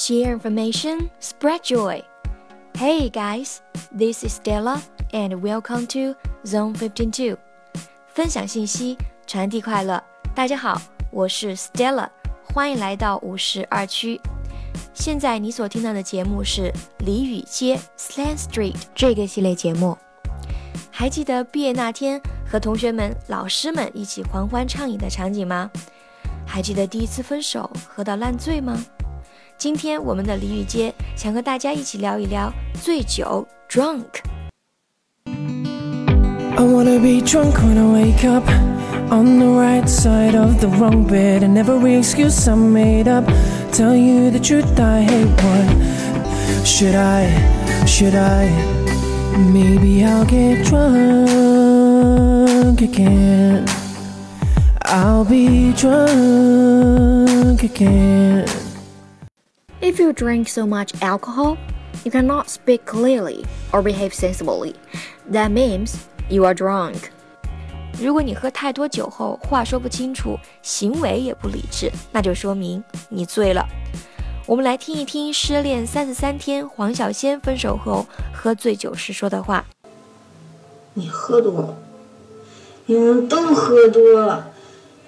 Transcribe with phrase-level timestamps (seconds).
[0.00, 2.02] share information, spread joy.
[2.72, 3.60] Hey guys,
[3.92, 4.80] this is Stella
[5.12, 7.36] and welcome to Zone 152.
[8.08, 8.96] 分享信息，
[9.26, 10.02] 传递快乐。
[10.34, 12.08] 大家好，我是 Stella，
[12.42, 14.18] 欢迎来到五十二区。
[14.94, 19.98] 现在你所听到的节目是俚语街 Slang Street 这个系列节目。
[20.90, 22.18] 还记得毕业那天
[22.50, 25.70] 和同学们、老师们一起狂欢畅饮的场景吗？
[26.46, 28.82] 还记得第一次分手喝到烂醉吗？
[29.60, 32.50] 今天我们的俚语街想和大家一起聊一聊
[32.82, 34.22] 醉酒 drunk。
[35.26, 38.48] I wanna be drunk when I wake up
[39.12, 43.30] on the right side of the wrong bed, and every excuse I made up.
[43.70, 45.68] Tell you the truth, I hate what
[46.66, 47.28] should I?
[47.86, 48.48] Should I?
[49.36, 52.00] Maybe I'll get drunk
[52.80, 53.66] again.
[54.86, 58.59] I'll be drunk again.
[59.90, 61.56] If you drink so much alcohol,
[62.04, 64.76] you cannot speak clearly or behave sensibly.
[65.32, 65.94] That means
[66.28, 67.10] you are drunk.
[68.00, 73.66] 如果你喝太多酒后话说不清楚，行为也不理智，那就说明你醉了。
[74.46, 79.64] 我们来听一听失恋三十三天黄小仙分手后喝醉酒时说的话。
[80.94, 81.76] 你喝多了，
[82.86, 84.52] 你们都喝多了，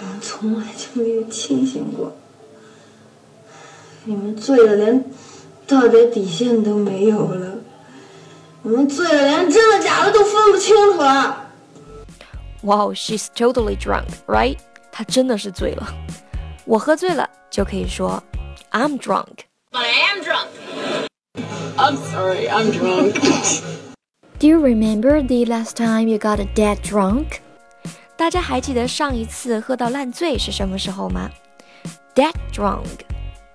[0.00, 2.14] 我从来就没有清醒过。
[4.05, 5.03] 你们醉了，连
[5.67, 7.57] 道德底线都没有了。
[8.63, 11.49] 你们醉了，连真的假的都分不清楚了。
[12.63, 14.57] Wow, she's totally drunk, right?
[14.91, 15.93] 她真的是醉了。
[16.65, 18.21] 我喝醉了就可以说
[18.71, 19.45] I'm drunk.
[19.71, 20.47] But I am drunk.
[21.77, 23.15] I'm sorry, I'm drunk.
[24.37, 27.39] Do you remember the last time you got dead drunk?
[28.15, 31.31] 大家还记得上一次喝到烂醉是什么时候吗？
[32.13, 32.85] Dead drunk,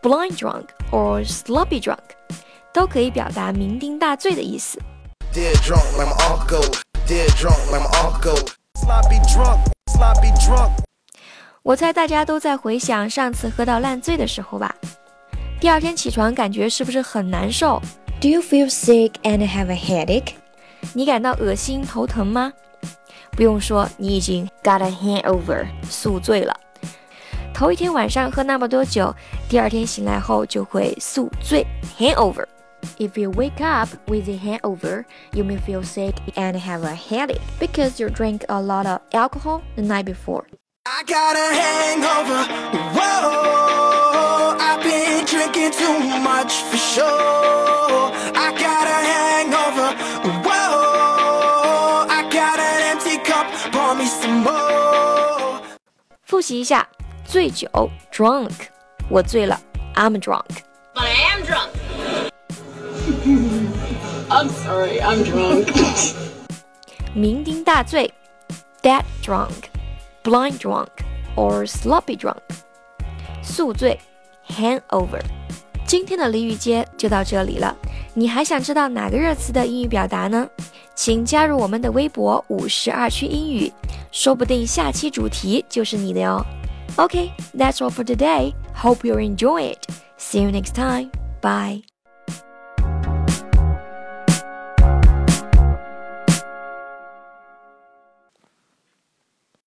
[0.02, 1.98] blind drunk or sloppy drunk
[2.74, 4.80] 都可以表达酩酊大醉的意思。
[5.34, 6.66] Dead drunk like my uncle.
[7.08, 8.50] Dead drunk like my uncle.
[8.76, 9.60] Sloppy drunk.
[9.92, 10.72] Sloppy drunk.
[11.64, 14.76] 我猜大家都在回想上次喝到烂醉的时候吧。
[15.60, 17.80] 第二天起床感觉是不是很难受
[18.20, 20.34] ？Do you feel sick and have a headache？
[20.94, 22.52] 你感到恶心头疼吗？
[23.34, 26.54] 不用说，你已经 got a hangover，宿醉了。
[27.61, 29.15] 头一天晚上喝那么多酒，
[29.49, 31.67] 第二天醒来后就会宿醉
[31.99, 37.41] hangover。If you wake up with a hangover, you may feel sick and have a headache
[37.59, 40.45] because you drank a lot of alcohol the night before.
[40.85, 42.47] I got a hangover.
[42.95, 44.57] Whoa.
[44.61, 48.13] I've been drinking too much for sure.
[48.37, 49.97] I got a hangover.
[50.47, 52.07] Whoa.
[52.09, 53.47] I got an empty cup.
[53.73, 55.61] Pour me some more.
[56.25, 56.87] 复习一下，
[57.32, 57.70] 醉酒
[58.12, 58.52] drunk，
[59.08, 59.58] 我醉了
[59.96, 60.44] I'm drunk。
[60.94, 61.70] But I am drunk.
[64.28, 65.68] I'm sorry, I'm drunk.
[67.16, 68.14] 酩酊大醉
[68.82, 69.70] ，dead drunk,
[70.26, 70.90] blind drunk
[71.38, 72.42] or sloppy drunk，
[73.42, 73.98] 宿醉
[74.50, 75.22] ，hangover。
[75.88, 77.74] 今天的俚语街就到这里了，
[78.14, 80.50] 你还想知道哪个热词的英语表达呢？
[80.96, 83.72] 请加入我们的微博五十二区英语，
[84.12, 86.46] 说不定下期主题就是你的哟。
[87.02, 88.54] Okay, that's all for today.
[88.76, 89.88] Hope you enjoy it.
[90.18, 91.12] See you next time.
[91.42, 91.91] Bye.